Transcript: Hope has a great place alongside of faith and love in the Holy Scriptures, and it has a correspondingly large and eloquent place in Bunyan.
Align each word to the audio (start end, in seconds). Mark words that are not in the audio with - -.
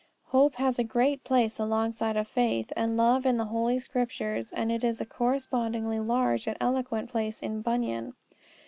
Hope 0.29 0.55
has 0.55 0.79
a 0.79 0.83
great 0.83 1.23
place 1.23 1.59
alongside 1.59 2.17
of 2.17 2.27
faith 2.27 2.73
and 2.75 2.97
love 2.97 3.23
in 3.23 3.37
the 3.37 3.45
Holy 3.45 3.77
Scriptures, 3.77 4.51
and 4.51 4.71
it 4.71 4.81
has 4.81 4.99
a 4.99 5.05
correspondingly 5.05 5.99
large 5.99 6.47
and 6.47 6.57
eloquent 6.59 7.11
place 7.11 7.39
in 7.39 7.61
Bunyan. 7.61 8.15